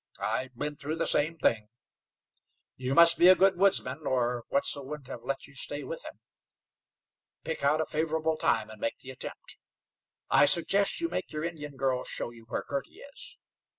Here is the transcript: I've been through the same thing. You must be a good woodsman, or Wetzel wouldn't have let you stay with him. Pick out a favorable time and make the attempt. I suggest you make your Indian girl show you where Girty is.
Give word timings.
I've 0.17 0.55
been 0.55 0.77
through 0.77 0.95
the 0.95 1.05
same 1.05 1.37
thing. 1.37 1.69
You 2.75 2.95
must 2.95 3.19
be 3.19 3.27
a 3.27 3.35
good 3.35 3.55
woodsman, 3.55 4.07
or 4.07 4.45
Wetzel 4.49 4.83
wouldn't 4.87 5.09
have 5.09 5.21
let 5.23 5.45
you 5.45 5.53
stay 5.53 5.83
with 5.83 6.03
him. 6.03 6.19
Pick 7.43 7.63
out 7.63 7.79
a 7.81 7.85
favorable 7.85 8.35
time 8.35 8.71
and 8.71 8.81
make 8.81 8.97
the 8.97 9.11
attempt. 9.11 9.57
I 10.27 10.45
suggest 10.47 11.01
you 11.01 11.07
make 11.07 11.31
your 11.31 11.43
Indian 11.43 11.75
girl 11.77 12.03
show 12.03 12.31
you 12.31 12.45
where 12.49 12.65
Girty 12.67 12.95
is. 13.13 13.37